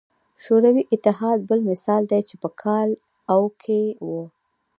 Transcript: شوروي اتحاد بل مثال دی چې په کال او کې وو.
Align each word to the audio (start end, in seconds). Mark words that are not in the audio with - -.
شوروي 0.43 0.83
اتحاد 0.93 1.39
بل 1.49 1.59
مثال 1.71 2.01
دی 2.11 2.21
چې 2.29 2.35
په 2.43 2.49
کال 2.61 2.89
او 3.33 3.41
کې 3.61 3.81
وو. 4.07 4.23